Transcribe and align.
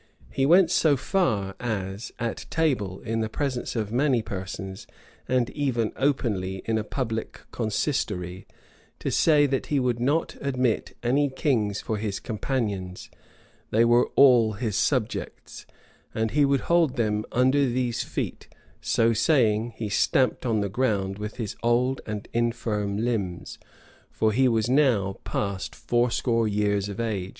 He 0.31 0.47
went 0.47 0.71
so 0.71 0.97
far 0.97 1.53
as, 1.59 2.11
at 2.17 2.47
table, 2.49 3.01
in 3.01 3.19
the 3.19 3.29
presence 3.29 3.75
of 3.75 3.91
many 3.91 4.23
persons, 4.23 4.87
and 5.27 5.51
even 5.51 5.91
openly, 5.95 6.63
in 6.65 6.79
a 6.79 6.83
public 6.83 7.41
consistory, 7.51 8.47
to 8.97 9.11
say, 9.11 9.45
that 9.45 9.67
he 9.67 9.79
would 9.79 9.99
not 9.99 10.37
admit 10.41 10.97
any 11.03 11.29
kings 11.29 11.81
for 11.81 11.97
his 11.97 12.19
companions; 12.19 13.11
they 13.69 13.85
were 13.85 14.07
all 14.15 14.53
his 14.53 14.75
subjects, 14.75 15.67
and 16.15 16.31
he 16.31 16.45
would 16.45 16.61
hold 16.61 16.95
them 16.95 17.23
under 17.31 17.67
these 17.67 18.01
feet: 18.03 18.47
so 18.81 19.13
saying, 19.13 19.73
he 19.75 19.87
stamped 19.87 20.47
on 20.47 20.61
the 20.61 20.67
ground 20.69 21.19
with 21.19 21.35
his 21.35 21.55
old 21.61 22.01
and 22.07 22.27
infirm 22.33 22.97
limbs: 22.97 23.59
for 24.09 24.31
he 24.31 24.47
was 24.47 24.67
now 24.67 25.17
past 25.23 25.75
fourscore 25.75 26.47
years 26.47 26.89
of 26.89 26.99
age. 26.99 27.29